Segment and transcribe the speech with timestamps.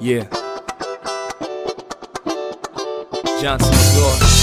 [0.00, 0.28] Yeah.
[3.40, 4.34] Johnson Floor.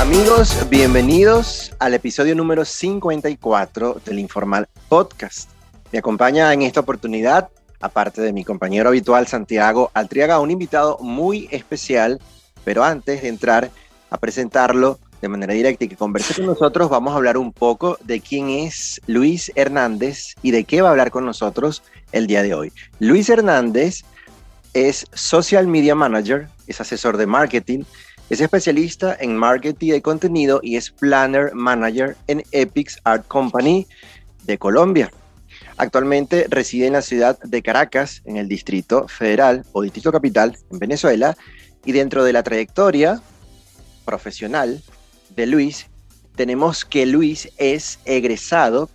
[0.00, 5.50] Amigos, bienvenidos al episodio número 54 del Informal Podcast.
[5.92, 7.50] Me acompaña en esta oportunidad,
[7.82, 12.20] aparte de mi compañero habitual Santiago Altriaga, un invitado muy especial,
[12.64, 13.70] pero antes de entrar
[14.08, 17.98] a presentarlo de manera directa y que converse con nosotros, vamos a hablar un poco
[18.02, 21.82] de quién es Luis Hernández y de qué va a hablar con nosotros
[22.12, 22.72] el día de hoy.
[22.98, 24.04] Luis Hernández
[24.74, 27.84] es Social Media Manager, es asesor de marketing,
[28.30, 33.86] es especialista en marketing de contenido y es planner manager en Epix Art Company
[34.44, 35.12] de Colombia.
[35.76, 40.78] Actualmente reside en la ciudad de Caracas, en el Distrito Federal o Distrito Capital, en
[40.78, 41.36] Venezuela,
[41.84, 43.20] y dentro de la trayectoria
[44.04, 44.82] profesional
[45.30, 45.86] de Luis,
[46.36, 48.90] tenemos que Luis es egresado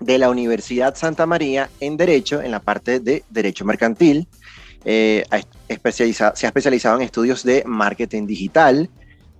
[0.00, 4.28] de la Universidad Santa María en Derecho, en la parte de Derecho Mercantil,
[4.84, 5.24] eh,
[5.90, 8.90] se ha especializado en estudios de marketing digital,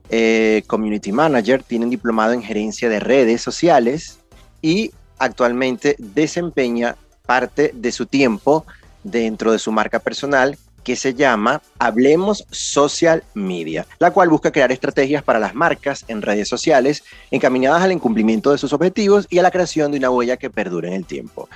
[0.09, 4.21] eh, community manager, tiene un diplomado en gerencia de redes sociales
[4.63, 4.91] y
[5.25, 8.67] actualmente desempeña parte de su tiempo
[9.03, 14.71] dentro de su marca personal que se llama Hablemos Social Media, la cual busca crear
[14.71, 19.43] estrategias para las marcas en redes sociales encaminadas al incumplimiento de sus objetivos y a
[19.43, 21.49] la creación de una huella que perdure en el tiempo.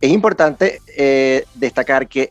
[0.00, 2.30] Es importante eh, destacar que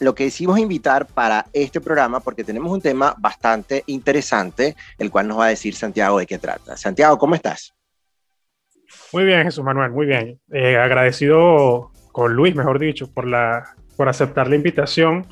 [0.00, 5.28] lo que hicimos invitar para este programa, porque tenemos un tema bastante interesante, el cual
[5.28, 6.76] nos va a decir Santiago de qué trata.
[6.76, 7.74] Santiago, ¿cómo estás?
[9.14, 10.40] Muy bien, Jesús Manuel, muy bien.
[10.52, 15.24] Eh, agradecido con Luis, mejor dicho, por, la, por aceptar la invitación.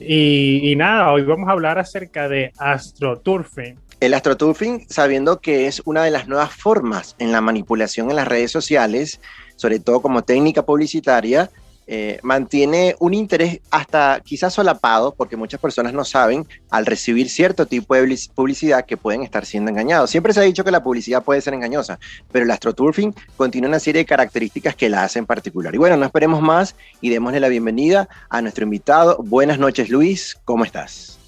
[0.00, 3.78] Y, y nada, hoy vamos a hablar acerca de astroturfing.
[4.00, 8.28] El astroturfing, sabiendo que es una de las nuevas formas en la manipulación en las
[8.28, 9.20] redes sociales,
[9.56, 11.50] sobre todo como técnica publicitaria,
[11.90, 17.64] eh, mantiene un interés hasta quizás solapado, porque muchas personas no saben al recibir cierto
[17.64, 20.10] tipo de public- publicidad que pueden estar siendo engañados.
[20.10, 21.98] Siempre se ha dicho que la publicidad puede ser engañosa,
[22.30, 25.74] pero el astroturfing contiene una serie de características que la hacen particular.
[25.74, 29.16] Y bueno, no esperemos más y démosle la bienvenida a nuestro invitado.
[29.24, 31.18] Buenas noches, Luis, ¿cómo estás?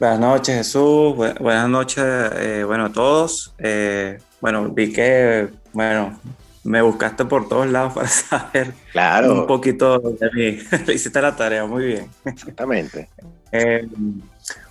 [0.00, 1.14] Buenas noches, Jesús.
[1.16, 3.54] Bu- buenas noches, eh, bueno, a todos.
[3.58, 6.20] Eh, bueno, vi que, bueno,
[6.68, 10.58] me buscaste por todos lados para saber Claro, un poquito de mí.
[10.92, 12.10] Hiciste la tarea muy bien.
[12.24, 13.08] exactamente.
[13.50, 13.88] Eh,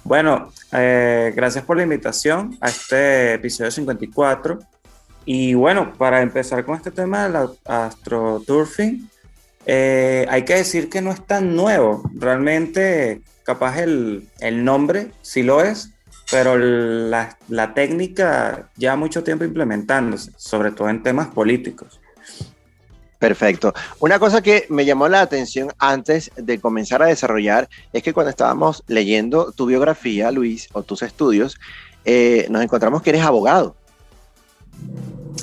[0.04, 4.60] bueno, eh, gracias por la invitación a este episodio 54.
[5.26, 9.10] Y bueno, para empezar con este tema del astroturfing,
[9.66, 12.04] eh, hay que decir que no es tan nuevo.
[12.14, 15.90] Realmente, capaz el, el nombre sí lo es,
[16.32, 22.00] pero la, la técnica ya mucho tiempo implementándose, sobre todo en temas políticos.
[23.20, 23.74] Perfecto.
[24.00, 28.30] Una cosa que me llamó la atención antes de comenzar a desarrollar es que cuando
[28.30, 31.58] estábamos leyendo tu biografía, Luis, o tus estudios,
[32.06, 33.76] eh, nos encontramos que eres abogado.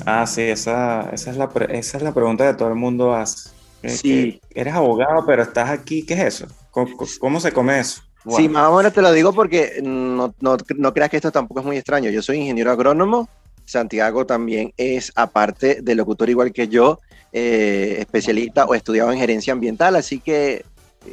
[0.05, 3.49] Ah, sí, esa, esa, es la, esa es la pregunta que todo el mundo hace.
[3.81, 4.41] Que- Sí.
[4.51, 6.47] eres abogado, pero estás aquí, ¿qué es eso?
[6.71, 8.01] ¿Cómo, cómo se come eso?
[8.29, 11.59] Sí, más o menos te lo digo porque no, no, no creas que esto tampoco
[11.59, 12.09] es muy extraño.
[12.09, 13.29] Yo soy ingeniero agrónomo.
[13.65, 16.99] Santiago también es, aparte de locutor igual que yo,
[17.33, 19.95] eh, especialista o estudiado en gerencia ambiental.
[19.95, 20.65] Así que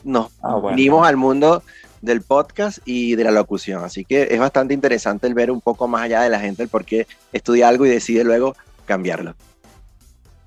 [0.05, 0.75] nos Ah, bueno.
[0.75, 1.63] unimos al mundo
[2.01, 3.85] del podcast y de la locución.
[3.85, 6.69] Así que es bastante interesante el ver un poco más allá de la gente el
[6.69, 8.55] por qué estudia algo y decide luego
[8.87, 9.35] cambiarlo.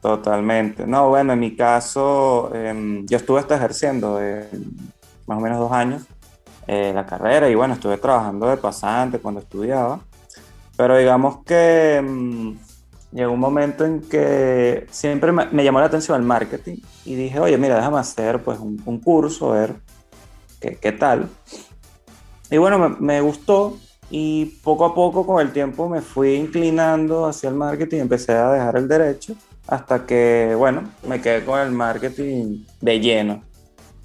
[0.02, 0.86] Totalmente.
[0.86, 4.48] No, bueno, en mi caso, em, yo estuve hasta ejerciendo eh,
[5.26, 6.04] más o menos dos años
[6.68, 10.00] eh, la carrera y bueno, estuve trabajando de pasante cuando estudiaba,
[10.76, 12.58] pero digamos que em,
[13.12, 17.58] llegó un momento en que siempre me, llamó la atención el marketing y dije, oye,
[17.58, 19.76] mira, déjame hacer pues un, curso, ver
[20.60, 21.30] qué, qué tal.
[22.50, 23.78] Y bueno, me, gustó
[24.10, 28.52] y poco a poco con el tiempo me fui inclinando hacia el marketing, empecé a
[28.52, 29.36] dejar el derecho
[29.68, 33.44] hasta que, bueno, me quedé con el marketing de lleno.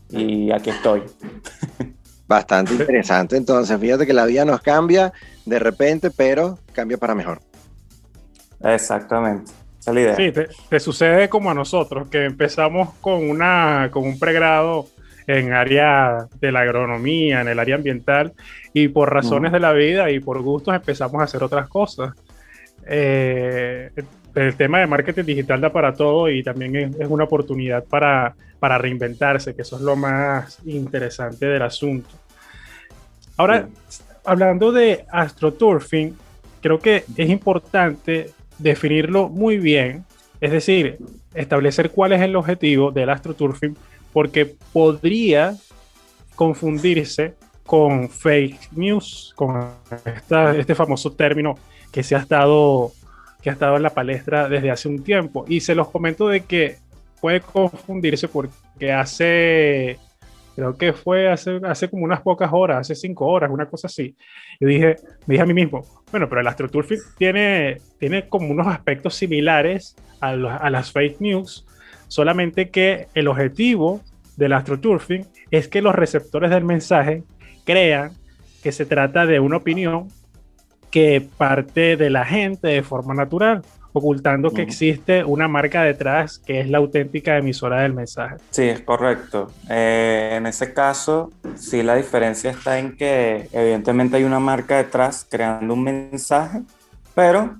[0.08, 1.02] Y aquí estoy.
[2.30, 3.36] Bastante interesante.
[3.36, 5.12] Entonces, fíjate que la vida nos cambia
[5.44, 7.40] de repente, pero cambia para mejor.
[8.62, 9.50] Exactamente.
[9.80, 10.14] Esa es la idea.
[10.14, 14.86] Sí, te, te sucede como a nosotros, que empezamos con, una, con un pregrado
[15.26, 18.32] en área de la agronomía, en el área ambiental,
[18.72, 22.14] y por razones de la vida y por gustos empezamos a hacer otras cosas.
[22.86, 23.90] Eh,
[24.34, 28.34] el tema de marketing digital da para todo y también es, es una oportunidad para,
[28.58, 32.10] para, reinventarse, que eso es lo más interesante del asunto.
[33.36, 33.68] Ahora,
[34.24, 36.16] hablando de astroturfing,
[36.60, 40.04] creo que es importante definirlo muy bien,
[40.40, 40.98] es decir,
[41.34, 43.76] establecer cuál es el objetivo del astroturfing,
[44.12, 45.56] porque podría
[46.34, 47.34] confundirse
[47.64, 49.70] con fake news, con
[50.04, 51.54] esta, este famoso término
[51.92, 52.92] que se ha estado
[53.42, 55.44] que ha estado en la palestra desde hace un tiempo.
[55.48, 56.76] Y se los comento de que
[57.20, 59.98] puede confundirse porque hace,
[60.56, 64.16] creo que fue hace, hace como unas pocas horas, hace cinco horas, una cosa así.
[64.58, 64.96] Yo dije,
[65.26, 69.96] me dije a mí mismo, bueno, pero el AstroTurfing tiene, tiene como unos aspectos similares
[70.20, 71.66] a, a las fake news,
[72.08, 74.00] solamente que el objetivo
[74.36, 77.22] del AstroTurfing es que los receptores del mensaje
[77.64, 78.12] crean
[78.62, 80.08] que se trata de una opinión
[80.90, 86.60] que parte de la gente de forma natural, ocultando que existe una marca detrás que
[86.60, 88.36] es la auténtica emisora del mensaje.
[88.50, 89.50] Sí, es correcto.
[89.68, 95.26] Eh, en ese caso, sí, la diferencia está en que evidentemente hay una marca detrás
[95.28, 96.62] creando un mensaje,
[97.14, 97.56] pero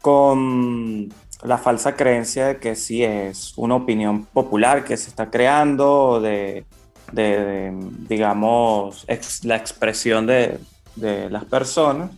[0.00, 1.12] con
[1.42, 6.64] la falsa creencia de que sí es una opinión popular que se está creando, de,
[7.12, 7.72] de,
[8.08, 9.06] digamos,
[9.42, 10.58] la expresión de,
[10.94, 12.10] de las personas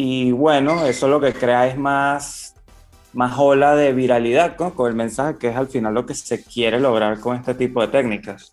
[0.00, 2.54] y bueno, eso lo que crea es más,
[3.14, 6.78] más ola de viralidad con el mensaje, que es al final lo que se quiere
[6.78, 8.52] lograr con este tipo de técnicas.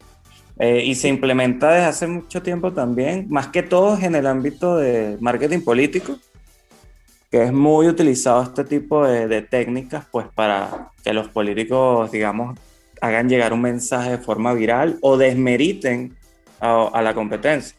[0.57, 4.77] Eh, y se implementa desde hace mucho tiempo también, más que todo en el ámbito
[4.77, 6.17] de marketing político,
[7.29, 12.57] que es muy utilizado este tipo de, de técnicas pues para que los políticos, digamos,
[13.01, 16.17] hagan llegar un mensaje de forma viral o desmeriten
[16.59, 17.77] a, a la competencia.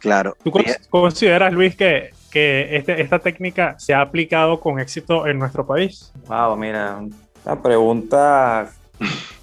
[0.00, 0.36] Claro.
[0.42, 0.50] ¿Tú
[0.90, 6.12] consideras, Luis, que que este, esta técnica se ha aplicado con éxito en nuestro país?
[6.26, 7.00] Wow, mira,
[7.44, 8.70] una pregunta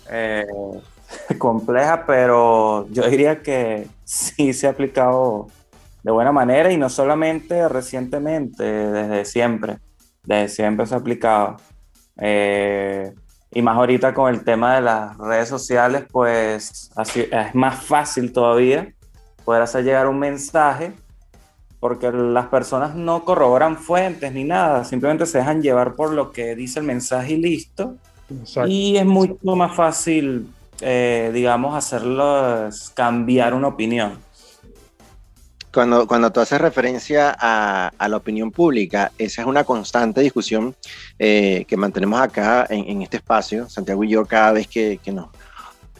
[0.10, 0.46] eh,
[1.38, 5.48] compleja, pero yo diría que sí se ha aplicado
[6.04, 9.80] de buena manera y no solamente recientemente, desde siempre,
[10.24, 11.58] desde siempre se ha aplicado.
[12.18, 13.12] Eh,
[13.52, 18.32] y más ahorita con el tema de las redes sociales, pues así, es más fácil
[18.32, 18.94] todavía
[19.44, 20.94] poder hacer llegar un mensaje
[21.86, 26.56] porque las personas no corroboran fuentes ni nada, simplemente se dejan llevar por lo que
[26.56, 27.96] dice el mensaje y listo.
[28.68, 30.48] Y es mucho más fácil,
[30.82, 34.18] eh, digamos, hacerlos cambiar una opinión.
[35.72, 40.76] Cuando, cuando tú haces referencia a, la opinión pública, esa es una constante discusión
[41.20, 45.28] eh, que mantenemos acá en, este espacio, Santiago y yo, cada vez que, que nos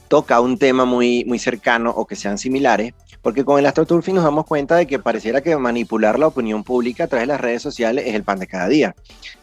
[0.08, 4.24] toca un tema muy, muy cercano o que sean similares, porque con el astroturfing nos
[4.24, 7.60] damos cuenta de que pareciera que manipular la opinión pública a través de las redes
[7.64, 8.96] sociales es el pan de cada día.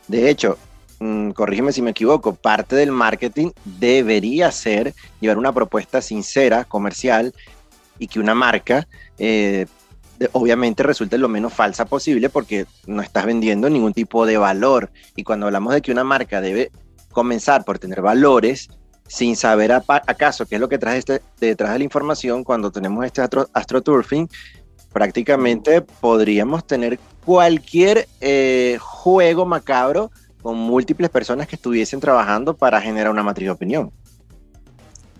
[0.06, 0.56] De hecho,
[1.00, 7.34] mm, corrígeme si me equivoco, parte del marketing debería ser llevar una propuesta sincera, comercial,
[7.99, 8.87] y que una marca
[9.19, 9.67] eh,
[10.31, 14.93] obviamente resulte lo menos falsa posible porque no estás vendiendo ningún tipo de valor.
[15.17, 16.70] Y cuando hablamos de que una marca debe
[17.11, 18.69] comenzar por tener valores,
[19.12, 23.05] sin saber acaso qué es lo que trae este, detrás de la información cuando tenemos
[23.05, 24.26] este astro, astroturfing,
[24.91, 30.11] prácticamente podríamos tener cualquier eh, juego macabro
[30.41, 33.93] con múltiples personas que estuviesen trabajando para generar una matriz de opinión.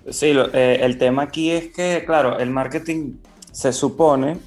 [0.09, 3.17] Sí, eh, el tema aquí es que, claro, el marketing
[3.51, 4.39] se supone,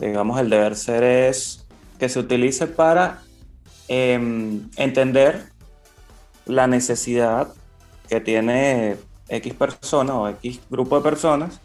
[0.00, 1.66] digamos, el deber ser es
[1.98, 3.20] que se utilice para
[3.88, 5.52] em, entender
[6.46, 7.52] la necesidad
[8.08, 8.96] que tiene
[9.28, 11.60] X personas o X grupo de personas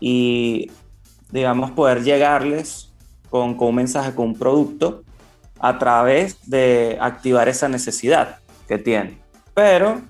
[0.00, 0.70] y,
[1.30, 2.90] digamos, poder llegarles
[3.28, 5.02] con, con un mensaje, con un producto
[5.58, 9.18] a través de activar esa necesidad que tiene.
[9.54, 10.00] Pero,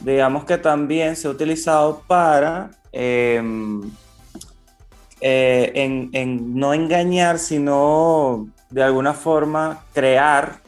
[0.00, 3.90] digamos que también se ha utilizado para em,
[5.20, 10.60] eh, en, en, no engañar, sino de alguna forma crear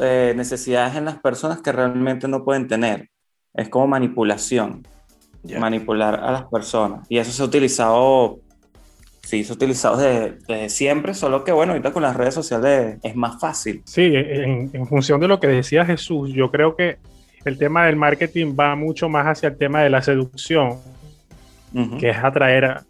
[0.00, 3.09] eh, necesidades en las personas que realmente no pueden tener
[3.54, 4.86] es como manipulación,
[5.58, 7.06] manipular a las personas.
[7.08, 8.40] Y eso se ha utilizado,
[9.22, 13.16] sí, se ha utilizado desde, siempre, solo que bueno, ahorita con las redes sociales es
[13.16, 13.82] más fácil.
[13.84, 16.98] Sí, en, función de lo que decía Jesús, yo creo que
[17.44, 20.78] el tema del marketing va mucho más hacia el tema de la seducción,
[21.98, 22.84] que es atraer a,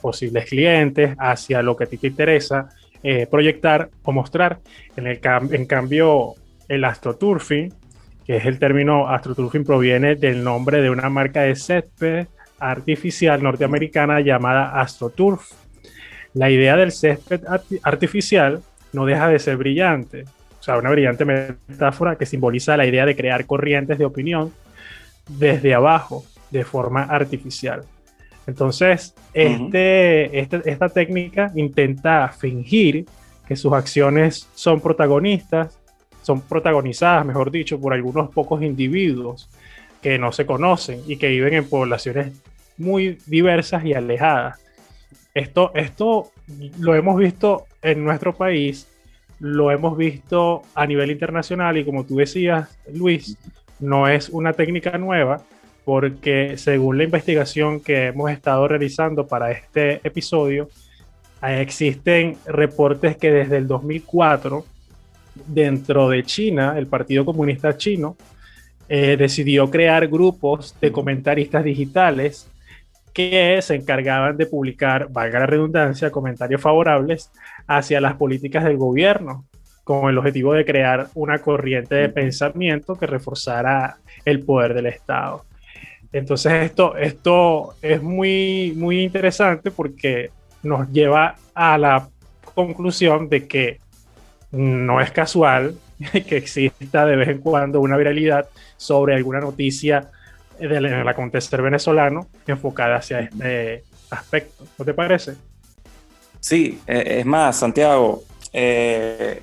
[0.00, 2.68] posibles clientes hacia lo que a ti te interesa
[3.02, 4.60] eh, proyectar o mostrar.
[4.96, 6.34] En, el en cambio,
[6.68, 7.72] el astroturfing
[8.26, 12.26] que es el término astroturfing, proviene del nombre de una marca de césped
[12.58, 15.52] artificial norteamericana llamada AstroTurf.
[16.32, 17.42] La idea del césped
[17.82, 18.62] artificial
[18.92, 20.24] no deja de ser brillante.
[20.60, 24.52] sea, una brillante metáfora que simboliza la idea de crear corrientes de opinión
[25.28, 27.82] desde abajo, de forma artificial.
[28.46, 33.06] Entonces, este, este, esta técnica intenta fingir
[33.46, 35.78] que sus acciones son protagonistas,
[36.24, 39.48] son protagonizadas, mejor dicho, por algunos pocos individuos
[40.02, 42.32] que no se conocen y que viven en poblaciones
[42.78, 44.58] muy diversas y alejadas.
[45.34, 46.30] Esto, esto
[46.78, 48.88] lo hemos visto en nuestro país,
[49.38, 53.36] lo hemos visto a nivel internacional y como tú decías, Luis,
[53.80, 55.42] no es una técnica nueva
[55.84, 60.68] porque según la investigación que hemos estado realizando para este episodio,
[61.42, 64.64] existen reportes que desde el 2004,
[65.34, 68.16] dentro de China, el Partido Comunista Chino,
[68.88, 72.48] eh, decidió crear grupos de comentaristas digitales
[73.12, 77.30] que se encargaban de publicar, valga la redundancia, comentarios favorables
[77.66, 79.46] hacia las políticas del gobierno,
[79.84, 85.44] con el objetivo de crear una corriente de pensamiento que reforzara el poder del Estado.
[86.12, 90.30] Entonces esto, esto es muy, muy interesante porque
[90.62, 92.08] nos lleva a la
[92.54, 93.78] conclusión de que
[94.54, 95.76] no es casual
[96.28, 100.10] que exista de vez en cuando una viralidad sobre alguna noticia
[100.58, 104.64] del, acontecer venezolano enfocada hacia este aspecto.
[104.78, 105.34] ¿No te parece?
[106.40, 109.42] Sí, eh, es más, Santiago, eh,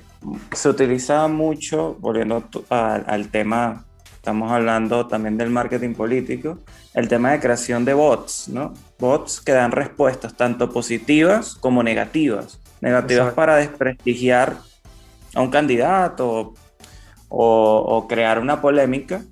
[0.52, 6.58] se utiliza mucho, volviendo al tema, estamos hablando también del marketing político,
[6.94, 8.72] el tema de creación de bots, ¿no?
[8.98, 12.60] Bots que dan respuestas tanto positivas como negativas.
[12.80, 14.56] Negativas para desprestigiar
[15.34, 16.54] a un candidato
[17.28, 19.22] o, crear una polémica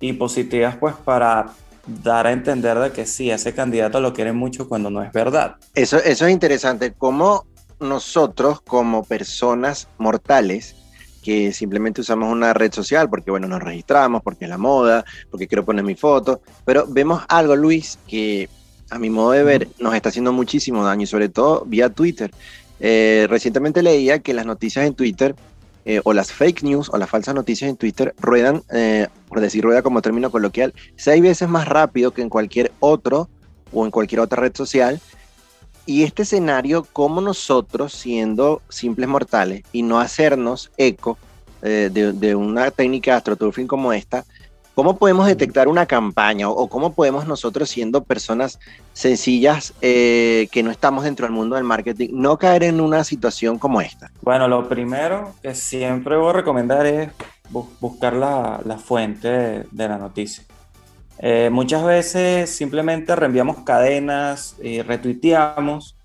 [0.00, 1.46] y positivas pues para
[1.86, 5.56] dar a entender de que sí, ese candidato lo quiere mucho cuando no es verdad.
[5.74, 7.46] Eso, eso es interesante, cómo
[7.80, 10.76] nosotros como personas mortales
[11.22, 15.48] que simplemente usamos una red social porque, bueno, nos registramos, porque es la moda, porque
[15.48, 18.48] quiero poner mi foto, pero vemos algo, Luis, que
[18.90, 22.30] a mi modo de ver nos está haciendo muchísimo daño, y sobre todo vía Twitter.
[22.80, 25.34] Eh, recientemente leía que las noticias en Twitter
[25.84, 29.64] eh, o las fake news o las falsas noticias en Twitter ruedan, eh, por decir
[29.64, 33.28] rueda como término coloquial, seis veces más rápido que en cualquier otro
[33.72, 35.00] o en cualquier otra red social.
[35.86, 41.16] Y este escenario, como nosotros, siendo simples mortales y no hacernos eco
[41.62, 44.24] de, de, una técnica de astroturfing como esta,
[44.78, 48.60] ¿Cómo podemos detectar una campaña o cómo podemos nosotros, siendo personas
[48.92, 53.58] sencillas eh, que no estamos dentro del mundo del marketing, no caer en una situación
[53.58, 54.12] como esta?
[54.22, 57.10] Bueno, lo primero que siempre voy a recomendar es
[57.80, 59.28] buscar la, fuente
[59.68, 60.44] de, la noticia.
[61.18, 65.96] Eh, muchas veces simplemente reenviamos cadenas y retuiteamos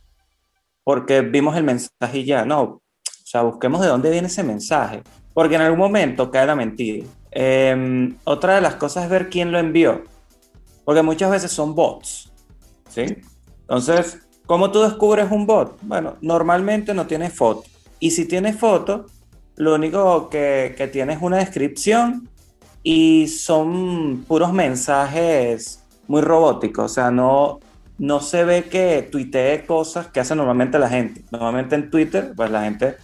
[0.83, 2.43] porque vimos el mensaje y ya.
[2.43, 2.81] No, o
[3.23, 7.05] sea, busquemos de dónde viene ese mensaje, porque en algún momento cae la mentira.
[7.35, 10.03] Em, otra de las cosas es ver quién lo envió,
[10.85, 12.31] porque muchas veces son bots,
[12.89, 13.05] ¿sí?
[13.61, 15.79] Entonces, ¿cómo tú descubres un bot?
[15.81, 17.63] Bueno, normalmente no tiene foto.
[17.99, 19.07] Y si tiene foto,
[19.55, 22.29] lo único que, que tiene es una descripción
[22.83, 27.59] y son puros mensajes muy robóticos, o sea, no,
[27.97, 31.23] no se ve que tuitee cosas que hace normalmente la gente.
[31.31, 32.97] Normalmente en Twitter, pues la gente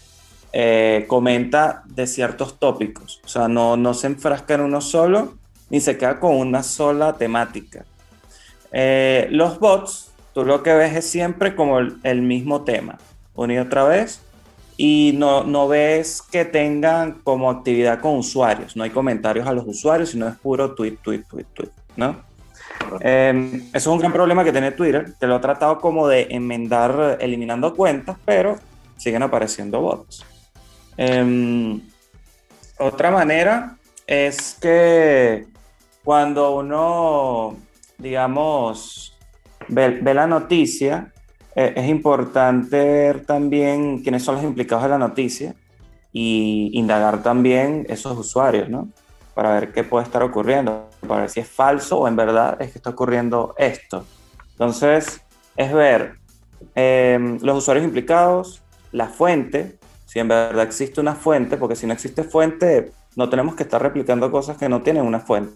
[0.51, 3.21] eh, comenta de ciertos tópicos.
[3.23, 5.39] O sea, no, no se enfrasca en uno solo
[5.69, 7.85] ni se queda con una sola temática.
[8.71, 12.97] Eh, los bots, tú lo que ves es siempre como el, mismo tema,
[13.35, 14.21] una y otra vez,
[14.77, 19.65] y no, no, ves que tengan como actividad con usuarios, no hay comentarios a los
[19.67, 22.27] usuarios, sino es puro tweet, tweet, tweet, tweet, ¿no?
[23.01, 26.27] Eh, eso es un gran problema que tiene Twitter, que lo ha tratado como de
[26.29, 28.57] enmendar eliminando cuentas, pero
[28.97, 30.25] siguen apareciendo bots.
[31.01, 31.79] Em,
[32.77, 35.47] otra manera es que
[36.03, 37.55] cuando uno,
[37.97, 39.17] digamos,
[39.69, 41.13] ve, la noticia,
[41.55, 45.55] eh, es importante ver también quiénes son los implicados en la noticia
[46.11, 48.89] y indagar también esos usuarios, ¿no?
[49.33, 52.73] Para ver qué puede estar ocurriendo, para ver si es falso o en verdad es
[52.73, 54.03] que está ocurriendo esto.
[54.51, 55.21] Entonces,
[55.55, 56.15] es ver
[56.75, 59.78] em, los usuarios implicados, la fuente,
[60.09, 63.79] si en verdad existe una fuente, porque si no existe fuente, no tenemos que estar
[63.79, 65.53] replicando cosas que no tienen una fuente.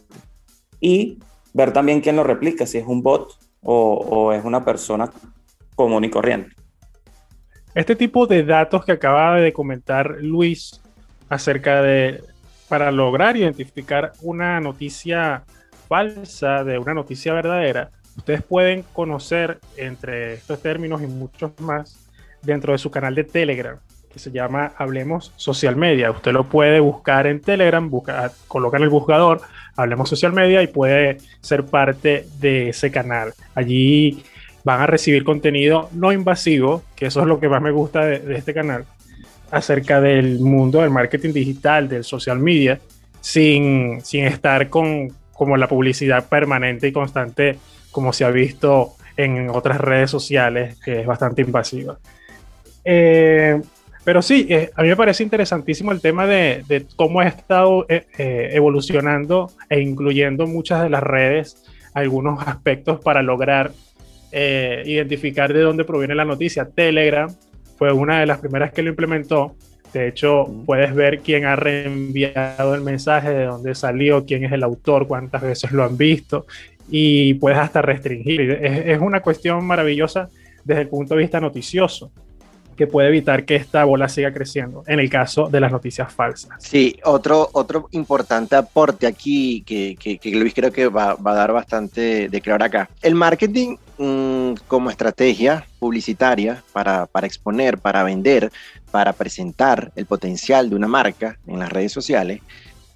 [0.80, 1.18] Y
[1.54, 5.10] ver también quién lo replica, si es un bot o, es una persona
[5.74, 6.52] común y corriente.
[7.74, 10.80] Este tipo de datos que acaba de comentar Luis
[11.30, 12.24] acerca de,
[12.70, 15.46] para lograr identificar una noticia
[15.88, 22.08] falsa de una noticia verdadera, ustedes pueden conocer entre estos términos y muchos más
[22.44, 23.80] dentro de su canal de Telegram
[24.14, 26.12] que se llama Hablemos Social Media.
[26.12, 27.90] Usted lo puede buscar en Telegram,
[28.48, 29.42] coloca en el buscador
[29.76, 33.34] Hablemos Social Media y puede ser parte de ese canal.
[33.56, 34.24] Allí
[34.64, 38.36] van a recibir contenido no invasivo, que eso es lo que más me gusta de,
[38.36, 38.86] este canal,
[39.50, 42.80] acerca del mundo del marketing digital, del social media,
[43.20, 47.58] sin, sin estar con como la publicidad permanente y constante
[47.92, 51.98] como se ha visto en otras redes sociales, que es bastante invasiva.
[52.86, 53.62] Eh,
[54.04, 57.86] pero sí, eh, a mí me parece interesantísimo el tema de, de cómo ha estado
[57.90, 58.06] eh,
[58.54, 63.72] evolucionando e incluyendo muchas de las redes algunos aspectos para lograr
[64.36, 66.66] identificar de dónde proviene la noticia.
[66.66, 67.30] Telegram
[67.78, 69.56] fue una de las primeras que lo implementó.
[69.94, 74.64] De hecho, puedes ver quién ha reenviado el mensaje, de dónde salió, quién es el
[74.64, 76.48] autor, cuántas veces lo han visto
[76.90, 78.52] y puedes hasta restringir.
[78.52, 80.30] Es, una cuestión maravillosa
[80.64, 82.12] desde el punto de vista noticioso
[82.76, 86.52] que puede evitar que esta bola siga creciendo en el caso de las noticias falsas.
[86.60, 91.52] Sí, otro, otro importante aporte aquí que, que, Luis creo que va, va, a dar
[91.52, 92.90] bastante de claro acá.
[93.02, 98.52] El marketing mm, como estrategia publicitaria para, para exponer, para vender,
[98.92, 102.42] para presentar el potencial de una marca en las redes sociales,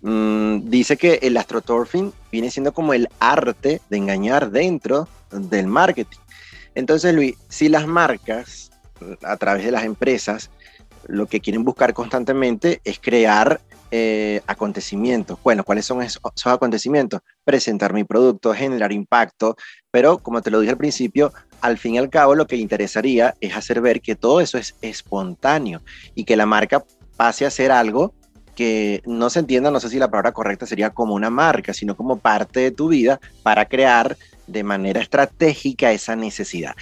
[0.02, 6.20] Mm, dice que el astroturfing viene siendo como el arte de engañar dentro del marketing.
[6.76, 8.72] Entonces, Luis, si las marcas,
[9.24, 10.50] a través de las empresas,
[11.08, 15.40] lo que quieren buscar constantemente es crear eh, acontecimientos.
[15.44, 17.22] Bueno, ¿cuáles son esos, acontecimientos?
[17.46, 19.56] Presentar mi producto, generar impacto,
[19.92, 23.36] pero como te lo dije al principio, al fin y al cabo lo que interesaría
[23.40, 25.82] es hacer ver que todo eso es espontáneo
[26.16, 26.84] y que la marca
[27.16, 28.14] pase a ser algo
[28.56, 31.96] que no se entienda, no sé si la palabra correcta sería como una marca, sino
[31.96, 36.76] como parte de tu vida para crear de manera estratégica esa necesidad.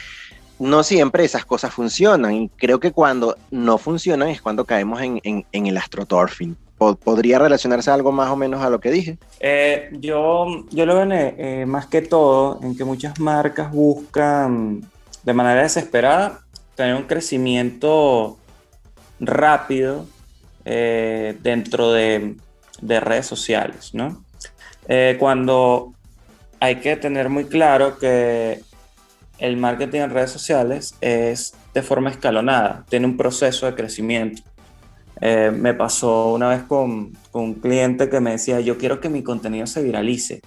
[0.59, 5.45] No siempre esas cosas funcionan y creo que cuando no funcionan es cuando caemos en,
[5.51, 6.55] el astroturfing.
[6.77, 9.17] ¿Podría relacionarse algo más o menos a lo que dije?
[9.39, 14.81] Eh, yo, yo lo veo eh, más que todo en que muchas marcas buscan
[15.23, 16.41] de manera desesperada
[16.75, 18.37] tener un crecimiento
[19.19, 20.05] rápido
[20.65, 22.35] eh, dentro de,
[22.81, 24.23] redes sociales, ¿no?
[25.17, 25.93] Cuando
[26.59, 28.61] hay que tener muy claro que
[29.37, 34.41] el marketing en redes sociales es de forma escalonada, tiene un proceso de crecimiento.
[35.21, 39.23] Eh, me pasó una vez con, un cliente que me decía, yo quiero que mi
[39.23, 40.41] contenido se viralice.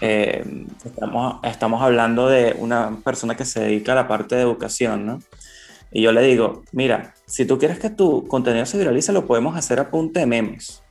[0.00, 5.20] estamos, estamos hablando de una persona que se dedica a la parte de educación, ¿no?
[5.92, 9.56] Y yo le digo, mira, si tú quieres que tu contenido se viralice, lo podemos
[9.56, 10.82] hacer a punta de memes.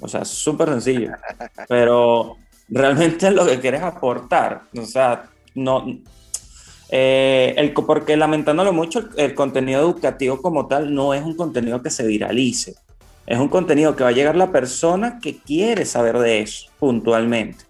[0.00, 1.12] O sea, súper sencillo.
[1.68, 2.36] Pero
[2.68, 5.84] realmente lo que quieres aportar, o sea, no...
[6.88, 12.06] Eh, porque lamentándolo mucho, el, contenido educativo como tal no es un contenido que se
[12.06, 12.74] viralice.
[13.26, 17.64] Es un contenido que va a llegar la persona que quiere saber de eso puntualmente.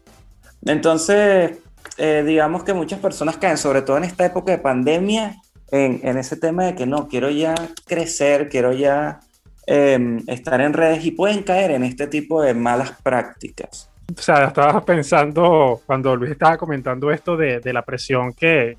[0.66, 1.59] Entonces,
[1.96, 6.37] eh, digamos que muchas personas caen, sobre todo en esta época de pandemia, en, ese
[6.37, 7.55] tema de que no, quiero ya
[7.87, 9.20] crecer, quiero ya
[9.66, 13.90] em, estar en redes y pueden caer en este tipo de malas prácticas.
[14.14, 18.77] O sea, estaba pensando cuando Luis estaba comentando esto de, la presión que,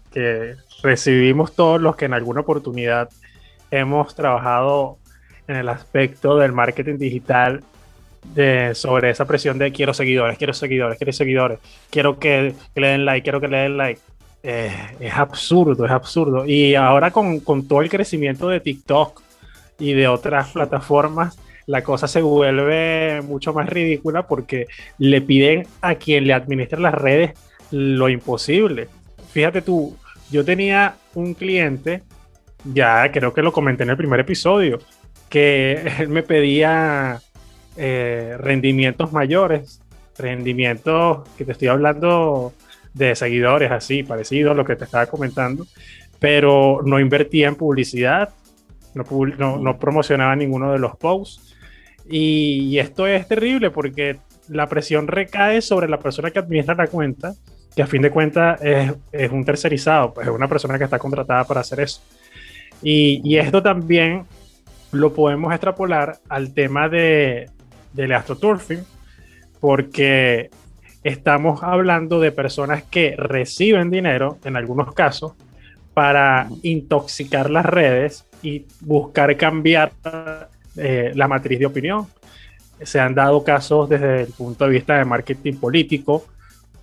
[0.81, 3.09] recibimos todos los que en alguna oportunidad
[3.71, 4.97] hemos trabajado
[5.47, 7.63] en el aspecto del marketing digital
[8.33, 11.59] de, sobre esa presión de quiero seguidores, quiero seguidores, quiero seguidores,
[11.89, 14.01] quiero que, le den like, quiero que le den like.
[14.43, 16.45] Eh, es absurdo, es absurdo.
[16.45, 19.21] Y ahora con, todo el crecimiento de TikTok
[19.79, 21.37] y de otras plataformas,
[21.67, 26.93] la cosa se vuelve mucho más ridícula porque le piden a quien le administra las
[26.93, 27.33] redes
[27.71, 28.87] lo imposible.
[29.31, 29.95] Fíjate tú,
[30.31, 32.03] yo tenía un cliente,
[32.63, 34.79] ya creo que lo comenté en el primer episodio,
[35.29, 37.19] que él me pedía
[37.75, 39.81] eh, rendimientos mayores,
[40.17, 42.53] rendimientos que te estoy hablando
[42.93, 45.67] de seguidores así, parecido a lo que te estaba comentando,
[46.19, 48.29] pero no invertía en publicidad,
[48.95, 51.46] no, no, promocionaba ninguno de los posts.
[52.09, 54.17] Y, esto es terrible porque
[54.49, 57.33] la presión recae sobre la persona que administra la cuenta,
[57.75, 61.43] que a fin de cuentas es, un tercerizado, pues es una persona que está contratada
[61.43, 62.01] para hacer eso.
[62.81, 64.25] Y, y esto también
[64.91, 67.49] lo podemos extrapolar al tema de,
[67.93, 68.83] del astroturfing,
[69.59, 70.49] porque
[71.03, 75.33] estamos hablando de personas que reciben dinero, en algunos casos,
[75.93, 79.91] para intoxicar las redes y buscar cambiar
[80.77, 82.07] eh, la matriz de opinión.
[82.81, 86.25] Se han dado casos desde el punto de vista de marketing político,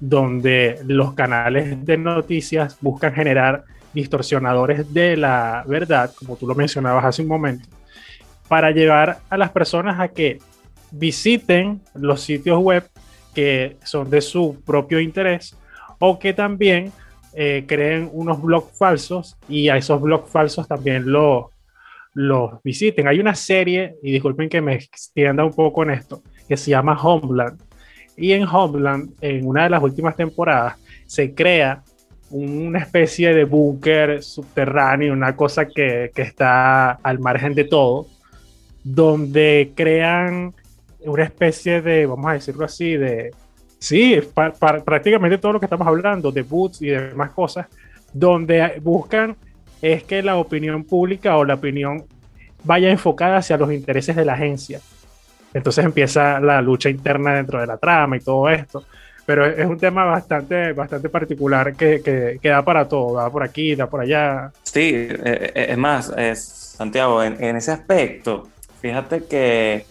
[0.00, 7.04] donde los canales de noticias buscan generar distorsionadores de la verdad, como tú lo mencionabas
[7.04, 7.68] hace un momento,
[8.48, 10.38] para llevar a las personas a que
[10.90, 12.84] visiten los sitios web
[13.34, 15.56] que son de su propio interés
[15.98, 16.92] o que también
[17.34, 21.46] eh, creen unos blogs falsos y a esos blogs falsos también los
[22.62, 23.08] visiten.
[23.08, 27.00] Hay una serie, y disculpen que me extienda un poco en esto, que se llama
[27.00, 27.60] Homeland.
[28.16, 31.82] Y en Homeland, en una de las últimas temporadas, se crea
[32.30, 38.06] una especie de búnker subterráneo, una cosa que, que, está al margen de todo,
[38.82, 40.54] donde crean
[41.00, 43.30] una especie de, vamos a decirlo así, de,
[43.78, 44.20] sí,
[44.84, 47.66] prácticamente todo lo que estamos hablando, de boots y demás cosas,
[48.12, 49.36] donde buscan
[49.92, 52.04] es que la opinión pública o la opinión
[52.64, 54.80] vaya enfocada hacia los intereses de la agencia.
[55.52, 58.84] Entonces empieza la lucha interna dentro de la trama y todo esto.
[59.26, 63.74] Pero es un tema bastante, bastante particular que, que, da para todo, da por aquí,
[63.74, 64.52] da por allá.
[64.62, 66.44] Sí, eh, eh, es más, es,
[66.76, 68.48] Santiago, en, en ese aspecto,
[68.80, 69.86] fíjate que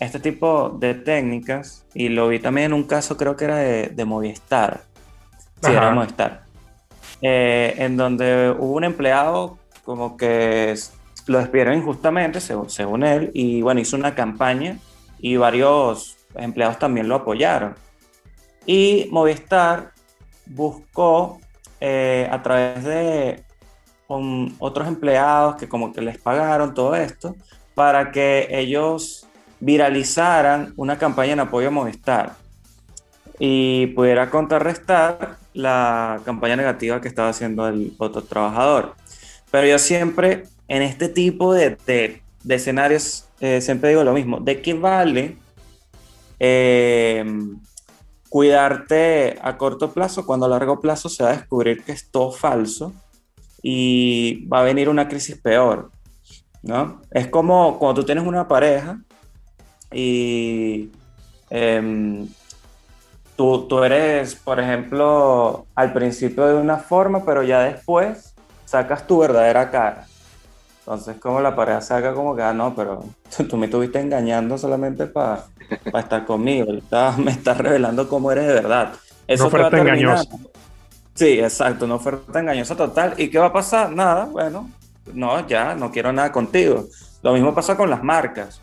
[0.00, 4.04] este tipo de técnicas, y lo vi también en un caso, creo que era de,
[4.06, 4.80] Movistar.
[5.62, 6.44] Sí, era Movistar.
[7.22, 10.74] Eh, en donde hubo un empleado como que
[11.26, 14.78] lo despidieron injustamente, según, él, y bueno, hizo una campaña
[15.18, 17.74] y varios empleados también lo apoyaron.
[18.66, 19.92] Y Movistar
[20.46, 21.40] buscó
[21.80, 23.44] eh, a través de
[24.06, 27.36] con otros empleados que como que les pagaron todo esto
[27.74, 29.26] para que ellos
[29.60, 32.32] viralizaran una campaña en apoyo a Movistar
[33.38, 38.94] y pudiera contrarrestar la campaña negativa que estaba haciendo el otro trabajador.
[39.50, 42.22] Pero yo siempre, en este tipo de, de,
[42.54, 45.36] escenarios, eh, siempre digo lo mismo, ¿de qué vale
[46.38, 47.24] eh,
[48.28, 52.30] cuidarte a corto plazo cuando a largo plazo se va a descubrir que es todo
[52.30, 52.92] falso
[53.62, 55.90] y va a venir una crisis peor?
[56.62, 57.00] ¿no?
[57.10, 59.00] Es como cuando tú tienes una pareja
[59.92, 60.90] y
[61.48, 62.28] em,
[63.40, 68.34] tú, tú, eres, por ejemplo, al principio de una forma, pero ya después
[68.66, 70.04] sacas tu verdadera cara.
[70.80, 73.02] Entonces, como la pareja saca como que, ah, no, pero
[73.48, 75.46] tú me estuviste engañando solamente para
[75.94, 76.70] estar conmigo.
[77.16, 78.92] me estás revelando cómo eres de verdad.
[79.26, 80.28] Eso no oferta engañosa.
[81.14, 83.14] Sí, exacto, no oferta engañosa total.
[83.16, 83.90] ¿Y qué va a pasar?
[83.90, 84.68] Nada, bueno,
[85.14, 86.84] no, ya, no quiero nada contigo.
[87.22, 88.60] Lo mismo pasa con las marcas.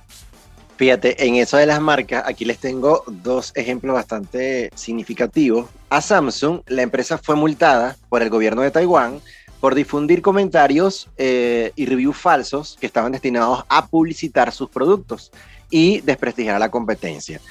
[0.77, 5.67] Fíjate, en eso de las marcas, aquí les tengo dos ejemplos bastante significativos.
[5.89, 9.19] A Samsung, la empresa fue multada por el gobierno de Taiwán
[9.59, 15.31] por difundir comentarios eh, y reviews falsos que estaban destinados a publicitar sus productos
[15.71, 17.41] y desprestigiar a la competencia.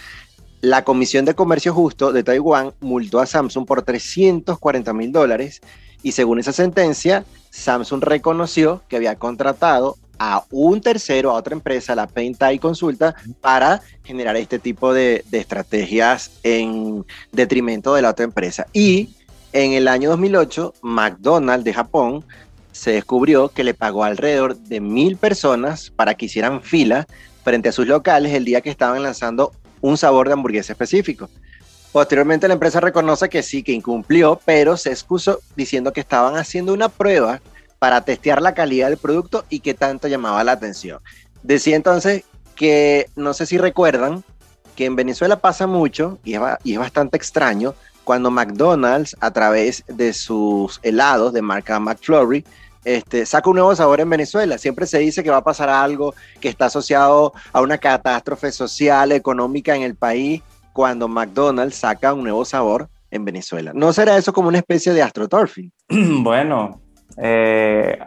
[0.60, 5.62] La Comisión de Comercio Justo de Taiwán multó a Samsung por 340 mil dólares
[6.00, 11.94] y según esa sentencia, Samsung reconoció que había contratado a un tercero, a otra empresa,
[11.94, 18.66] la Paintai Consulta, para generar este tipo de, estrategias en detrimento de la otra empresa.
[18.72, 19.10] Y
[19.52, 22.24] en el año 2008, McDonald's de Japón
[22.72, 27.06] se descubrió que le pagó alrededor de mil personas para que hicieran fila
[27.42, 31.28] frente a sus locales el día que estaban lanzando un sabor de hamburguesa específico.
[31.92, 36.74] Posteriormente la empresa reconoce que sí, que incumplió, pero se excusó diciendo que estaban haciendo
[36.74, 37.40] una prueba
[37.78, 41.00] para testear la calidad del producto y qué tanto llamaba la atención.
[41.42, 44.24] Decía entonces que, no sé si recuerdan,
[44.74, 50.78] que en Venezuela pasa mucho y es, bastante extraño cuando McDonald's a través de sus
[50.82, 52.44] helados de marca McFlurry
[52.84, 54.58] este, saca un nuevo sabor en Venezuela.
[54.58, 59.10] Siempre se dice que va a pasar algo que está asociado a una catástrofe social,
[59.10, 60.40] económica en el país,
[60.72, 63.72] cuando McDonald's saca un nuevo sabor en Venezuela.
[63.74, 65.72] ¿No será eso como una especie de astroturfing?
[66.22, 66.80] Bueno,
[67.16, 67.98] eh,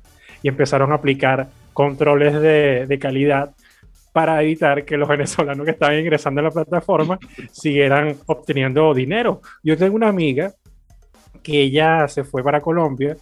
[0.43, 3.51] y empezaron a aplicar controles de, de calidad
[4.13, 7.19] para evitar que los venezolanos que estaban ingresando a la plataforma
[7.53, 9.41] siguieran obteniendo dinero.
[9.63, 10.53] Yo tengo una amiga
[11.43, 13.17] que ella se fue para Colombia,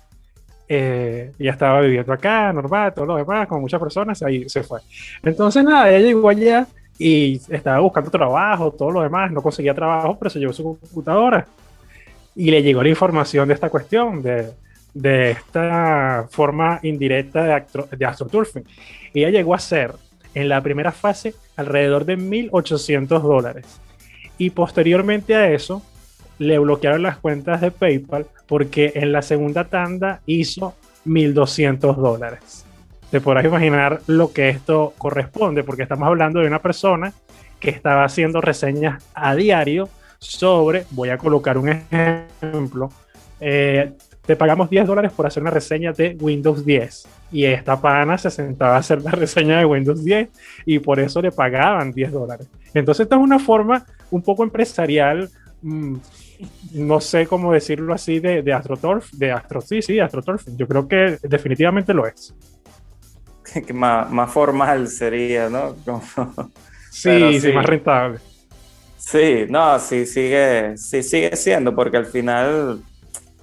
[0.68, 4.80] eh, ella estaba viviendo acá, normal, todo lo demás, con muchas personas, ahí se fue.
[5.22, 6.66] Entonces, nada, ella llegó allá
[6.98, 11.46] y estaba buscando trabajo, todo lo demás, no conseguía trabajo, pero se llevó su computadora
[12.34, 14.50] y le llegó la información de esta cuestión, de,
[14.92, 17.64] de esta forma indirecta de,
[17.96, 18.64] de astroturfing.
[19.14, 19.92] Y ella llegó a ser
[20.34, 23.80] en la primera fase alrededor de 1.800 dólares.
[24.36, 25.82] Y posteriormente a eso,
[26.38, 30.74] le bloquearon las cuentas de PayPal porque en la segunda tanda hizo
[31.06, 32.65] 1.200 dólares.
[33.10, 37.12] Te podrás imaginar lo que esto corresponde, porque estamos hablando de una persona
[37.60, 39.88] que estaba haciendo reseñas a diario
[40.18, 42.90] sobre, voy a colocar un ejemplo,
[43.40, 43.92] eh,
[44.26, 47.08] te pagamos 10 dólares por hacer una reseña de Windows 10.
[47.32, 50.28] Y esta pana se sentaba a hacer la reseña de Windows 10
[50.66, 52.48] y por eso le pagaban 10 dólares.
[52.74, 55.30] Entonces, esta es una forma un poco empresarial,
[55.62, 55.96] mm,
[56.74, 60.46] no sé cómo decirlo así, de, de AstroTurf, de Astro, sí, sí, AstroTurf.
[60.56, 62.34] Yo creo que definitivamente lo es.
[63.66, 65.74] Que más, más formal sería, ¿no?
[66.90, 68.18] sí, sí, más rentable.
[68.96, 72.80] Sí, no, sí sigue, sí sigue siendo, porque al final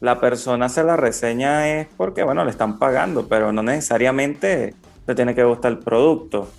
[0.02, 4.76] la persona hace la reseña es porque, bueno, le están pagando, pero no necesariamente
[5.08, 6.50] le tiene que gustar el producto.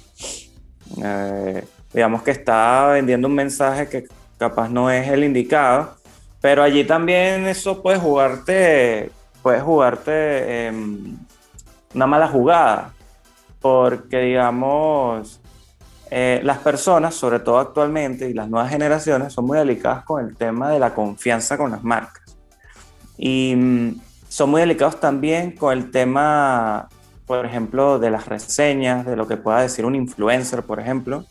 [1.02, 4.04] Eh, digamos que está vendiendo un mensaje que
[4.38, 5.96] capaz no es el indicado,
[6.40, 9.10] pero allí también eso puede jugarte,
[9.42, 10.72] puede jugarte
[11.94, 12.93] una mala jugada,
[13.64, 15.40] porque digamos,
[16.10, 20.36] eh, las personas, sobre todo actualmente, y las nuevas generaciones, son muy delicadas con el
[20.36, 22.36] tema de la confianza con las marcas.
[23.16, 26.90] Y mm, son muy delicados también con el tema,
[27.24, 31.24] por ejemplo, de las reseñas, de lo que pueda decir un influencer, por ejemplo.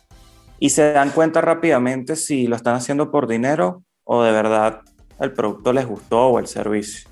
[0.58, 4.82] Y se dan cuenta rápidamente si lo están haciendo por dinero o de verdad
[5.20, 7.08] el producto les gustó o el servicio.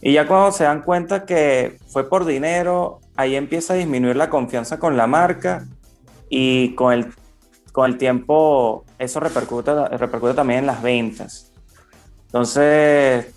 [0.00, 4.30] Y ya cuando se dan cuenta que fue por dinero, ahí empieza a disminuir la
[4.30, 5.66] confianza con la marca
[6.28, 7.14] y con el,
[7.72, 11.52] con el tiempo eso repercute, repercute también en las ventas.
[12.26, 13.34] Entonces,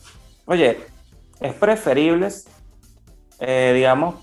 [0.50, 0.78] Oye,
[1.42, 2.30] es preferible,
[3.40, 4.16] eh, digamos,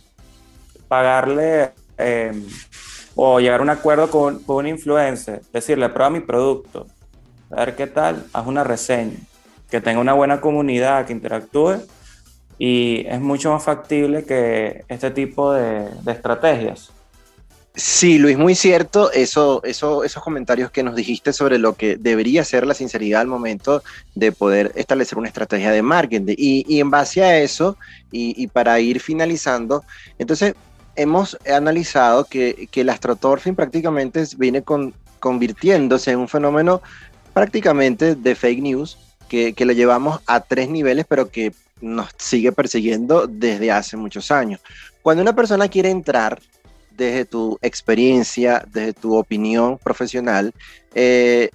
[0.88, 2.46] pagarle em,
[3.14, 6.86] o llegar a un acuerdo con, un influencer, decirle, prueba mi producto,
[7.50, 9.18] a ver qué tal, haz una reseña,
[9.68, 11.82] que tenga una buena comunidad, que interactúe
[12.58, 16.92] y es mucho más factible que este tipo de estrategias.
[17.76, 19.10] Sí, Luis, muy cierto.
[19.10, 23.26] Eso, eso, esos comentarios que nos dijiste sobre lo que debería ser la sinceridad al
[23.26, 23.82] momento
[24.14, 26.34] de poder establecer una estrategia de marketing.
[26.38, 27.76] Y, en base a eso,
[28.12, 29.82] y, para ir finalizando,
[30.18, 30.54] entonces
[30.94, 36.80] hemos analizado que, que el astroturfing prácticamente viene con, convirtiéndose en un fenómeno
[37.32, 42.52] prácticamente de fake news que, que lo llevamos a tres niveles, pero que nos sigue
[42.52, 44.60] persiguiendo desde hace muchos años.
[45.02, 46.40] Cuando una persona quiere entrar
[46.90, 50.52] desde tu experiencia, desde tu opinión profesional,
[50.94, 51.50] eh,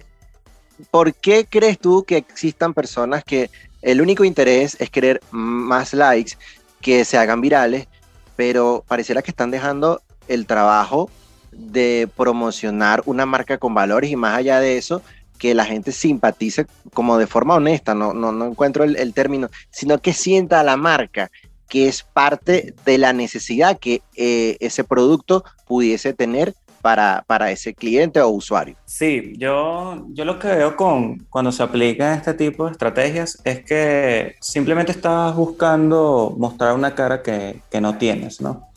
[0.91, 3.49] ¿por qué crees tú que existan personas que
[3.81, 6.33] el único interés es querer más likes,
[6.81, 7.87] que se hagan virales,
[8.35, 11.09] pero pareciera que están dejando el trabajo
[11.51, 15.01] de promocionar una marca con valores y más allá de eso,
[15.39, 19.49] que la gente simpatice como de forma honesta, no, no, no encuentro el, el término,
[19.71, 21.31] sino que sienta a la marca
[21.69, 27.73] que es parte de la necesidad que eh, ese producto pudiese tener para, para, ese
[27.73, 28.75] cliente o usuario.
[28.85, 33.63] Sí, yo, yo lo que veo con, cuando se aplican este tipo de estrategias es
[33.63, 38.69] que simplemente estás buscando mostrar una cara que, que no tienes, ¿no?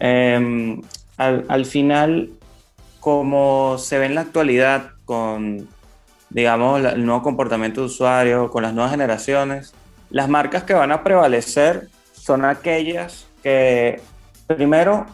[0.00, 0.80] Em,
[1.18, 2.30] al, al, final,
[2.98, 5.68] como se ve en la actualidad con,
[6.30, 9.74] digamos, el nuevo comportamiento de usuario, con las nuevas generaciones,
[10.10, 14.00] las marcas que van a prevalecer son aquellas que
[14.46, 15.06] primero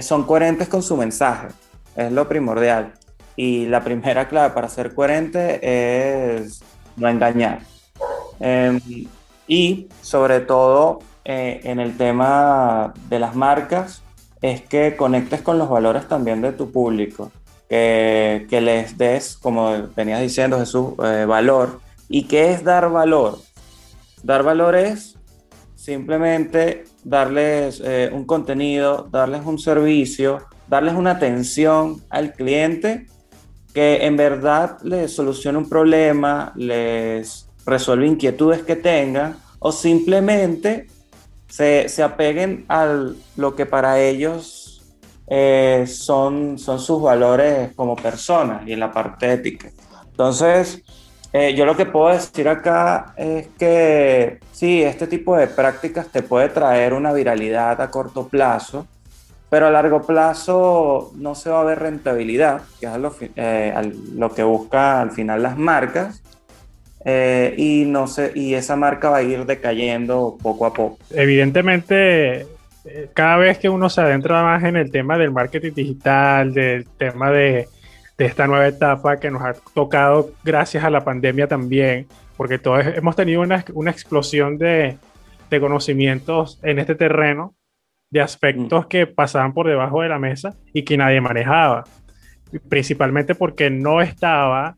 [0.00, 1.48] son coherentes con su mensaje,
[1.96, 2.92] es lo primordial.
[3.36, 6.62] Y la primera clave para ser coherente es
[6.96, 7.60] no engañar.
[8.38, 8.80] Em,
[9.46, 14.02] y sobre todo eh, en el tema de las marcas,
[14.42, 17.30] es que conectes con los valores también de tu público.
[17.70, 21.80] Que, les des, como venías diciendo Jesús, eh, valor.
[22.08, 23.38] ¿Y qué es dar valor?
[24.24, 25.16] Dar valor es
[25.76, 33.06] simplemente darles eh, un contenido, darles un servicio, darles una atención al cliente
[33.72, 40.88] que en verdad les solucione un problema, les resuelve inquietudes que tengan o simplemente
[41.48, 44.59] se, se apeguen a lo que para ellos
[45.30, 49.70] eh, son, son sus valores como personas y en la parte ética.
[50.10, 50.82] Entonces,
[51.32, 56.22] eh, yo lo que puedo decir acá es que sí, este tipo de prácticas te
[56.22, 58.88] puede traer una viralidad a corto plazo,
[59.48, 64.34] pero a largo plazo no se va a ver rentabilidad, que es lo, eh, lo
[64.34, 66.22] que busca al final las marcas,
[67.04, 70.98] eh, y, no sé, y esa marca va a ir decayendo poco a poco.
[71.10, 72.46] Evidentemente,
[73.14, 77.30] cada vez que uno se adentra más en el tema del marketing digital, del tema
[77.30, 77.68] de
[78.20, 82.84] de esta nueva etapa que nos ha tocado gracias a la pandemia también, porque todos
[82.84, 84.98] hemos tenido una, una explosión de,
[85.48, 87.54] de, conocimientos en este terreno,
[88.10, 88.88] de aspectos mm.
[88.88, 91.84] que pasaban por debajo de la mesa y que nadie manejaba,
[92.68, 94.76] principalmente porque no estaba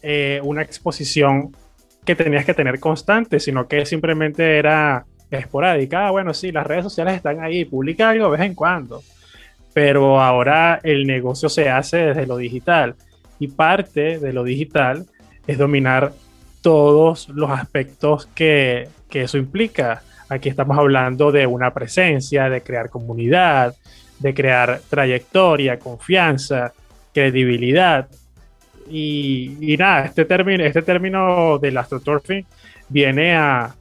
[0.00, 1.54] eh, una exposición
[2.06, 6.08] que tenías que tener constante, sino que simplemente era esporádica.
[6.08, 9.02] Ah, bueno, sí, las redes sociales están ahí, publica algo de vez en cuando
[9.78, 12.96] pero ahora el negocio se hace desde lo digital
[13.38, 15.06] y parte de lo digital
[15.46, 16.12] es dominar
[16.62, 20.02] todos los aspectos que, que eso implica.
[20.28, 23.76] Aquí estamos hablando de una presencia, de crear comunidad,
[24.18, 26.72] de crear trayectoria, confianza,
[27.14, 28.08] credibilidad.
[28.90, 32.44] Y, nada, este término, este término del astroturfing
[32.88, 33.76] viene a,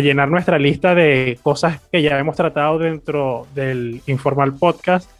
[0.00, 5.10] llenar nuestra lista de cosas que ya hemos tratado dentro del Informal Podcast,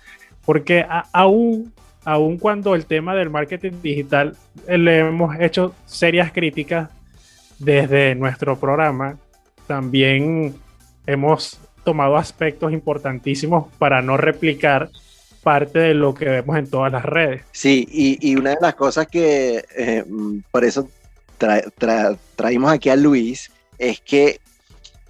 [0.45, 1.73] porque aún,
[2.05, 6.91] aún cuando el tema del marketing digital eh, le hemos hecho serias críticas
[7.59, 9.17] desde nuestro programa,
[9.67, 10.55] también
[11.07, 14.91] hemos tomado aspectos importantísimos para no replicar
[15.43, 17.43] parte de lo que vemos en todas las redes.
[17.53, 20.05] Sí, y, una de las cosas que eh,
[20.51, 20.89] por eso
[22.37, 24.41] traímos aquí a Luis es que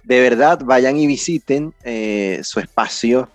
[0.03, 3.29] de verdad vayan y visiten eh, su espacio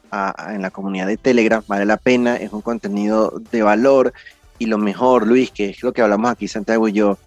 [0.48, 4.12] en la comunidad de Telegram, vale la pena, es un contenido de valor
[4.58, 7.18] y lo mejor, Luis, que es lo que hablamos aquí Santiago y yo,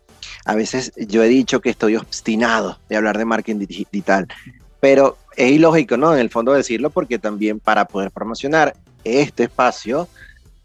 [0.46, 4.28] a veces yo he dicho que estoy obstinado de hablar de marketing digital,
[4.80, 6.14] pero es ilógico, ¿no?
[6.14, 10.08] En el fondo decirlo porque también para poder promocionar este espacio,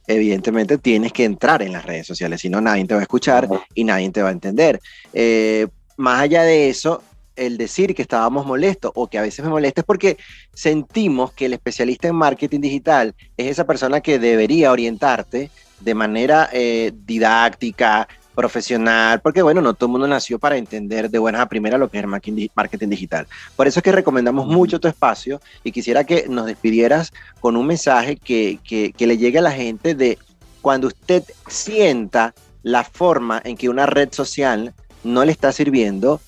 [0.06, 3.48] evidentemente tienes que entrar en las redes sociales, si no nadie te va a escuchar
[3.74, 4.80] y nadie te va a entender.
[5.12, 7.02] Eh, más allá de eso,
[7.38, 10.18] el decir que estábamos molestos o que a veces me molesta es porque
[10.52, 16.50] sentimos que el especialista en marketing digital es esa persona que debería orientarte de manera
[16.52, 21.48] eh, didáctica, profesional, porque bueno, no todo el mundo nació para entender de buenas a
[21.48, 23.26] primeras lo que es el marketing digital.
[23.56, 27.66] Por eso es que recomendamos mucho tu espacio y quisiera que nos despidieras con un
[27.66, 30.18] mensaje que, que, que le llegue a la gente de
[30.62, 34.72] cuando usted sienta la forma en que una red social
[35.02, 36.20] no le está sirviendo,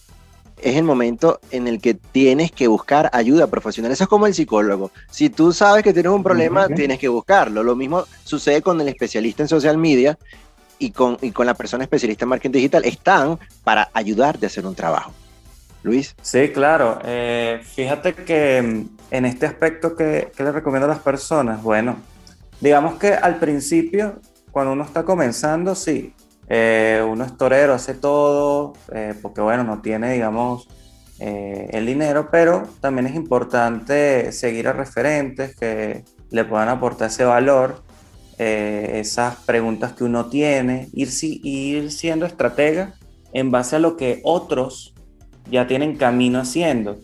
[0.62, 3.92] es el momento en el que tienes que buscar ayuda profesional.
[3.92, 4.90] Eso es como el psicólogo.
[5.10, 7.62] Si tú sabes que tienes un problema, tienes que buscarlo.
[7.62, 10.18] Lo mismo sucede con el especialista en social media
[10.78, 12.84] y con, con la persona especialista en marketing digital.
[12.84, 15.12] Están para ayudarte a hacer un trabajo.
[15.82, 16.14] Luis.
[16.20, 16.98] Sí, claro.
[17.04, 21.96] Eh, fíjate que mm, en este aspecto que, que le recomiendo a las personas, bueno,
[22.60, 24.20] digamos que al principio,
[24.50, 26.12] cuando uno está comenzando, sí,
[26.52, 30.66] eh, uno es torero, hace todo, eh, porque bueno, no tiene, digamos,
[31.20, 37.24] eh, el dinero, pero también es importante seguir a referentes que le puedan aportar ese
[37.24, 37.82] valor,
[38.36, 42.94] esas preguntas que uno tiene, ir, ir siendo estratega
[43.34, 44.94] en base a lo que otros
[45.50, 46.98] ya tienen camino haciendo.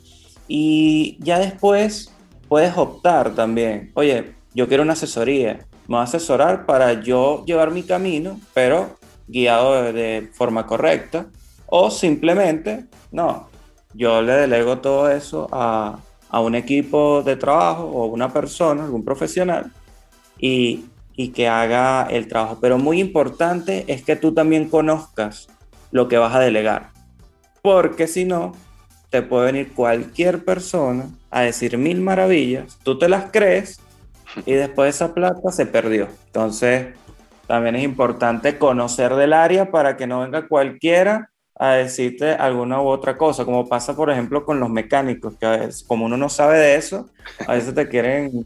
[0.49, 2.11] Y ya después
[2.49, 7.71] puedes optar también, oye, yo quiero una asesoría, me voy a asesorar para yo llevar
[7.71, 8.97] mi camino, pero
[9.29, 11.27] guiado de, forma correcta,
[11.67, 13.49] o simplemente, no,
[13.95, 15.99] yo le delego todo eso a,
[16.29, 19.73] a un equipo de trabajo o una persona, algún profesional,
[20.39, 22.59] y, y que haga el trabajo.
[22.61, 25.49] Pero muy importante es que tú también conozcas
[25.91, 26.91] lo que vas a delegar,
[27.63, 28.53] porque si no,
[29.11, 33.81] te puede venir cualquier persona a decir mil maravillas, tú te las crees
[34.45, 36.09] y después esa plata se perdió.
[36.27, 36.89] Entonces,
[37.47, 42.87] también es importante conocer del área para que no venga cualquiera a decirte alguna u
[42.87, 46.29] otra cosa, como pasa por ejemplo con los mecánicos, que a veces, como uno no
[46.29, 47.09] sabe de eso,
[47.47, 48.45] a veces te quieren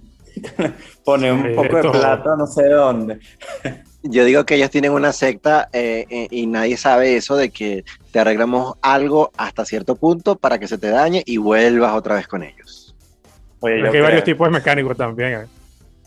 [1.04, 3.18] Poner un Sí, poco de plata no sé dónde.
[4.02, 7.84] Yo digo que ellos tienen una secta eh, eh, y nadie sabe eso de que
[8.12, 12.26] te arreglamos algo hasta cierto punto para que se te dañe y vuelvas otra vez
[12.26, 12.94] con ellos.
[13.60, 15.32] Oye, yo hay varios tipos de mecánicos también.
[15.32, 15.59] ¿eh?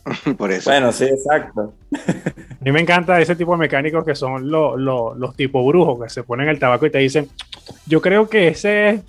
[0.37, 0.69] Por eso.
[0.69, 1.73] Bueno, sí, exacto.
[1.93, 6.03] A mí me encanta ese tipo de mecánicos que son lo- lo- los tipos brujos,
[6.03, 7.29] que se ponen el tabaco y te dicen,
[7.85, 9.01] yo creo que ese es,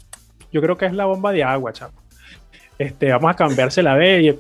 [0.53, 1.95] yo creo que es la bomba de agua, chapo.
[2.79, 4.39] Este, vamos a cambiársela de y,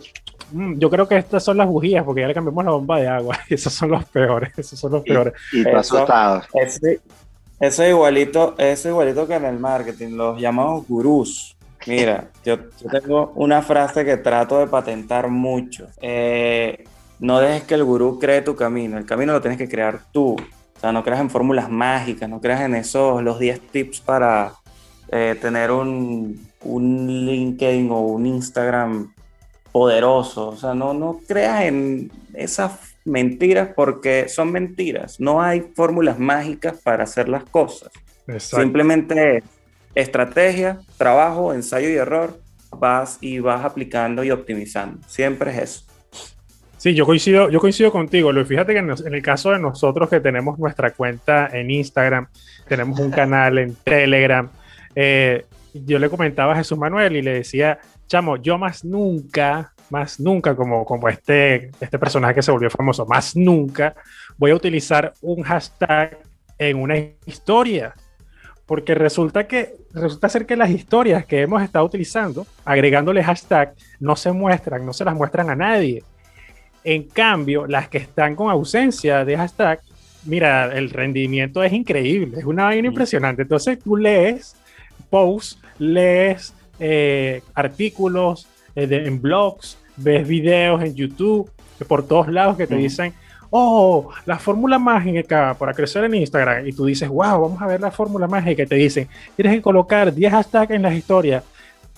[0.57, 3.09] "Mm, yo creo que estas son las bujías, porque ya le cambiamos la bomba de
[3.09, 3.38] agua.
[3.48, 5.32] Y esos son los peores, esos son los peores.
[5.52, 6.42] y tú Eso- asustado.
[6.55, 7.00] Ese-
[7.61, 11.57] Eso es igualito, eso es igualito que en el marketing, los llamados gurús.
[11.87, 15.89] Mira, yo, yo tengo una frase que trato de patentar mucho.
[16.01, 16.85] Eh,
[17.20, 20.35] no dejes que el gurú cree tu camino, el camino lo tienes que crear tú.
[20.35, 24.53] O sea, no creas en fórmulas mágicas, no creas en esos, los 10 tips para
[25.11, 29.12] eh, tener un, un LinkedIn o un Instagram
[29.72, 30.49] poderoso.
[30.49, 32.72] O sea, no, no creas en esas
[33.05, 35.20] mentiras porque son mentiras.
[35.20, 37.91] No hay fórmulas mágicas para hacer las cosas.
[38.26, 38.62] Exacto.
[38.62, 39.43] Simplemente
[39.95, 42.38] estrategia, trabajo, ensayo y error.
[42.76, 44.99] Vas y vas aplicando y optimizando.
[45.07, 45.84] Siempre es eso.
[46.76, 48.47] Sí, yo coincido, yo coincido contigo, Luis.
[48.47, 52.26] Fíjate que en, el caso de nosotros que tenemos nuestra cuenta en Instagram,
[52.68, 54.51] tenemos un canal en Telegram,
[54.95, 60.20] eh, yo le comentaba a Jesús Manuel y le decía, chamo, yo más nunca, más
[60.20, 63.95] nunca, como, como este, este personaje que se volvió famoso, más nunca
[64.36, 66.18] voy a utilizar un hashtag
[66.59, 67.95] en una historia.
[68.67, 74.17] Porque resulta que resulta ser que las historias que hemos estado utilizando, agregándole hashtag, no
[74.17, 76.03] se muestran, no se las muestran a nadie.
[76.83, 79.81] En cambio, las que están con ausencia de hashtag,
[80.25, 83.43] mira, el rendimiento es increíble, es una vaina impresionante.
[83.43, 84.57] Entonces tú lees
[85.11, 91.51] posts, lees eh, artículos eh, de- en blogs, ves videos en YouTube,
[91.87, 93.12] por todos lados que te dicen,
[93.51, 96.66] oh, la fórmula mágica para crecer en Instagram.
[96.66, 98.62] Y tú dices, wow, vamos a ver la fórmula mágica.
[98.62, 101.45] Y te dicen, tienes que colocar 10 hashtags en las historias.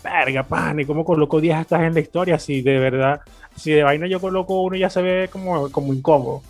[0.03, 2.39] Verga, pan, ¿y cómo coloco 10 hashtags en la historia?
[2.39, 3.21] Si de verdad,
[3.57, 6.43] si de vaina yo coloco uno ya se ve como, como incómodo.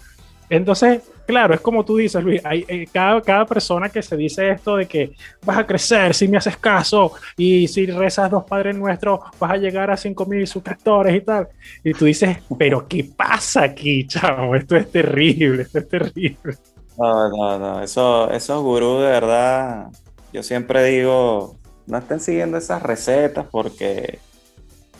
[0.48, 4.50] Entonces, claro, es como tú dices, Luis, hay, eh, cada, cada persona que se dice
[4.50, 5.12] esto de que
[5.44, 9.56] vas a crecer si me haces caso y si rezas dos padres nuestros vas a
[9.56, 11.48] llegar a 5 mil suscriptores y tal.
[11.84, 14.54] Y tú dices, pero ¿qué pasa aquí, chavo?
[14.54, 16.56] Esto es terrible, esto es terrible.
[16.96, 17.82] No, no, no.
[17.82, 19.88] Eso, esos gurús de verdad,
[20.32, 21.56] yo siempre digo,
[21.86, 24.18] no estén siguiendo esas recetas porque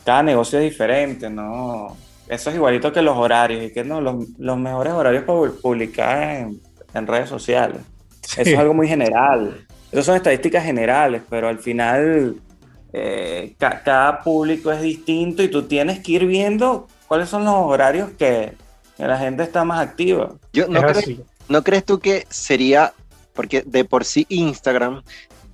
[0.04, 1.96] cada negocio es diferente, ¿no?
[2.28, 5.60] Eso es igualito que los horarios y que no, los, los mejores horarios para pu-
[5.60, 6.60] publicar en,
[6.94, 7.80] en redes sociales.
[8.22, 9.64] Eso es algo muy general.
[9.92, 12.36] Esas son estadísticas generales, pero al final
[12.92, 17.54] eh, ca- cada público es distinto y tú tienes que ir viendo cuáles son los
[17.54, 18.52] horarios que,
[18.96, 20.32] que la gente está más activa.
[20.52, 21.20] Yo, ¿no, así.
[21.48, 22.92] ¿No crees tú que sería,
[23.34, 25.02] porque de por sí Instagram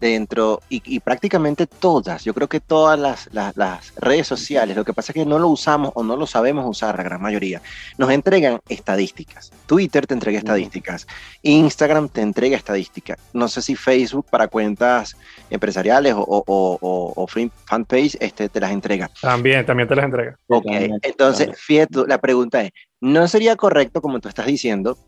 [0.02, 4.84] dentro y, y prácticamente todas, yo creo que todas las, las- las redes sociales, lo
[4.84, 7.62] que pasa es que no lo usamos o no lo sabemos usar la gran mayoría,
[7.98, 9.52] nos entregan estadísticas.
[9.66, 11.06] Twitter te entrega estadísticas,
[11.42, 13.16] Instagram te entrega estadísticas.
[13.32, 15.16] No sé si Facebook para cuentas
[15.50, 17.26] empresariales o, o, o- o-
[17.66, 19.08] fanpage este, te las entrega.
[19.20, 20.36] También, también te las entrega.
[20.48, 24.98] Ok, Totalmente, entonces, fíjate, tú, la pregunta es, ¿no sería correcto, como tú estás diciendo,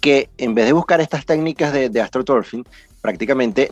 [0.00, 2.64] que en vez de buscar estas técnicas de, de astroturfing,
[3.00, 3.70] prácticamente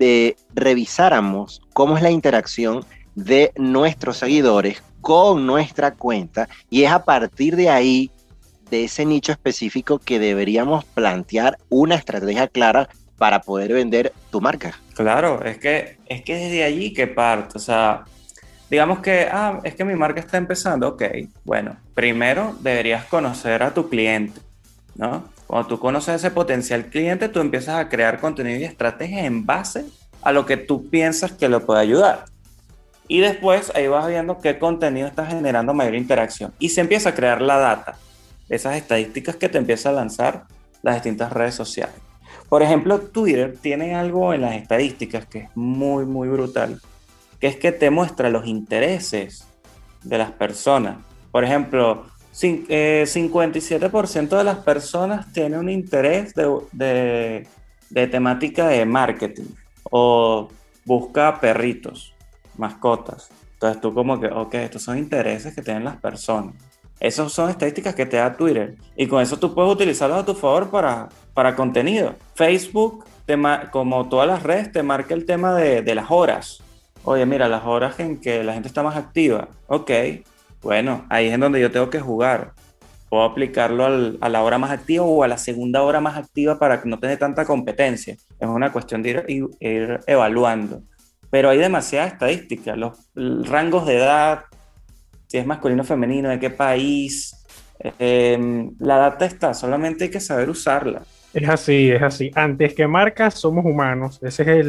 [0.00, 2.84] de, revisáramos cómo es la interacción
[3.14, 8.10] de nuestros seguidores con nuestra cuenta y es a partir de ahí,
[8.70, 12.88] de ese nicho específico, que deberíamos plantear una estrategia clara
[13.18, 14.74] para poder vender tu marca?
[14.94, 18.04] Claro, es que es que desde allí que parte, o sea,
[18.70, 21.02] digamos que, ah, es que mi marca está empezando, ok,
[21.44, 24.40] bueno, primero deberías conocer a tu cliente,
[24.94, 25.24] ¿no?
[25.50, 29.84] Cuando tú conoces ese potencial cliente, tú empiezas a crear contenido y estrategias en base
[30.22, 32.26] a lo que tú piensas que lo puede ayudar.
[33.08, 36.54] Y después ahí vas viendo qué contenido está generando mayor interacción.
[36.60, 37.96] Y se empieza a crear la data,
[38.48, 40.44] esas estadísticas que te empieza a lanzar
[40.82, 41.96] las distintas redes sociales.
[42.48, 46.80] Por ejemplo, Twitter tiene algo en las estadísticas que es muy, muy brutal,
[47.40, 49.48] que es que te muestra los intereses
[50.04, 50.98] de las personas.
[51.32, 52.06] Por ejemplo,
[52.42, 57.46] eh, 57% de las personas tiene un interés de,
[57.90, 59.48] de- temática de marketing
[59.90, 60.48] o
[60.84, 62.14] busca perritos,
[62.56, 63.28] mascotas.
[63.54, 66.54] Entonces tú como que, ok, estos son intereses que tienen las personas.
[66.98, 68.76] Esas son estadísticas que te da Twitter.
[68.96, 72.14] Y con eso tú puedes utilizarlos a tu favor para, para contenido.
[72.34, 73.04] Facebook,
[73.70, 76.62] como todas las redes, te marca el tema de, de las horas.
[77.04, 79.48] Oye, mira, las horas en que la gente está más activa.
[79.66, 79.90] Ok,
[80.62, 82.52] bueno, ahí es en donde yo tengo que jugar.
[83.08, 83.86] Puedo aplicarlo
[84.20, 86.98] a la hora más activa o a la segunda hora más activa para que no
[86.98, 88.14] tenga tanta competencia.
[88.38, 89.24] Es una cuestión de
[89.58, 90.82] ir, evaluando.
[91.28, 94.44] Pero hay demasiada estadística, los rangos de edad,
[95.26, 97.34] si es masculino o femenino, de qué país.
[97.98, 101.02] Em, la data está, solamente hay que saber usarla.
[101.32, 102.30] Es así, es así.
[102.34, 104.20] Antes que marcas, somos humanos.
[104.22, 104.66] Ese es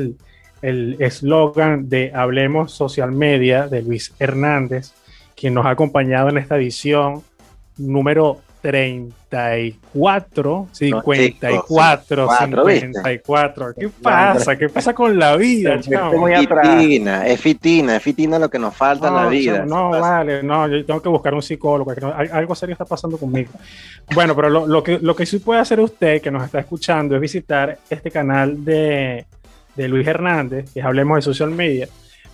[0.62, 4.94] el eslogan de Hablemos Social Media de Luis Hernández,
[5.42, 7.24] quien nos ha acompañado en esta edición
[7.76, 13.74] número 34, 54, 54.
[13.74, 14.56] ¿Qué pasa?
[14.56, 19.08] ¿Qué pasa con la vida, Es fitina, es fitina, es fitina lo que nos falta
[19.08, 19.66] en la vida.
[19.66, 21.92] No, vale, no, yo tengo que buscar un psicólogo,
[22.32, 23.50] algo serio está pasando conmigo.
[24.14, 27.22] Bueno, pero lo, que, lo que sí puede hacer usted que nos está escuchando es
[27.22, 29.26] visitar este canal de,
[29.76, 31.88] de Luis Hernández, que Hablemos de Social Media,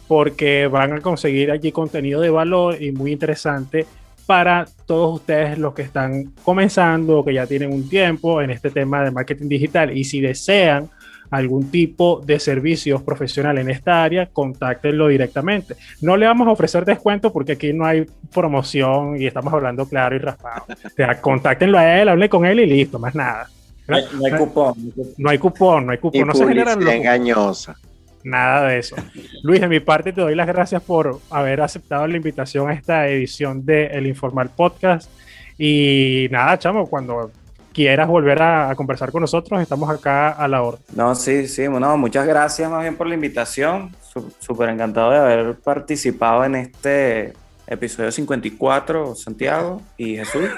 [0.08, 3.86] porque van a conseguir allí contenido de valor y muy interesante
[4.26, 8.70] para todos ustedes los que están comenzando o que ya tienen un tiempo en este
[8.70, 10.90] tema de marketing digital y si desean
[11.30, 15.76] algún tipo de servicios profesional en esta área, contáctenlo directamente.
[16.02, 20.16] No le vamos a ofrecer descuento porque aquí no hay promoción y estamos hablando claro
[20.16, 20.66] y raspado.
[20.70, 23.50] O sea, contáctenlo a él, hable con él y listo, más nada.
[23.88, 24.04] No hay,
[24.38, 24.94] cupón.
[25.18, 26.28] No hay cupón, no hay cupón.
[26.28, 27.78] no se generan engañosa.
[28.24, 28.96] Nada de eso.
[29.44, 33.08] Luis, de mi parte te doy las gracias por haber aceptado la invitación a esta
[33.08, 35.10] edición de El Informal Podcast.
[35.58, 37.32] Y nada, chamo, cuando
[37.74, 40.78] quieras volver a, conversar con nosotros, estamos acá a la hora.
[40.96, 43.96] No, sí, sí, no, muchas gracias más bien por la invitación.
[44.40, 47.34] Súper encantado de haber participado en este
[47.68, 50.50] episodio 54, Santiago y Jesús.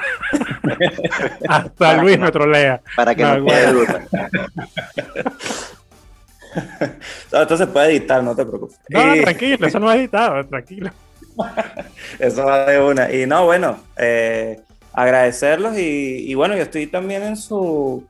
[1.49, 2.81] Hasta Luis me trolea.
[2.95, 4.07] Para que no, quede duda.
[7.31, 8.79] esto se puede editar, no te preocupes.
[8.89, 10.91] No, tranquilo, eso no es editado, tranquilo.
[12.19, 13.11] eso va de una.
[13.11, 14.59] Y no, bueno, eh,
[14.93, 18.07] agradecerlos y, bueno, yo estoy también en su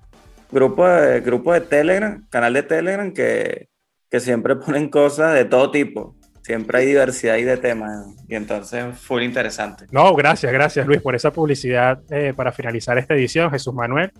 [0.51, 3.69] grupo de, grupo de Telegram, canal de Telegram, que,
[4.09, 6.15] que siempre ponen cosas de todo tipo.
[6.41, 9.85] Siempre hay diversidad y de temas y entonces fue interesante.
[9.91, 13.51] No, gracias, gracias Luis por esa publicidad eh, para finalizar esta edición.
[13.51, 14.11] Jesús Manuel.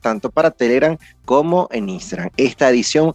[0.00, 0.96] tanto para Telegram
[1.26, 2.30] como en Instagram.
[2.38, 3.14] Esta edición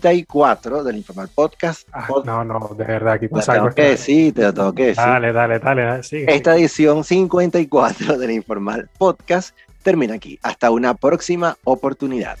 [0.00, 1.88] 54 del Informal Podcast.
[1.92, 3.70] Ah, no, no, de verdad, aquí pasa algo.
[3.70, 5.04] que decir, te lo tengo que decir.
[5.04, 6.34] Dale, dale, dale, sigue.
[6.34, 10.38] Esta edición 54 del Informal Podcast termina aquí.
[10.42, 12.38] Hasta una próxima oportunidad.